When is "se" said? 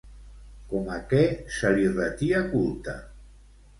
1.57-1.73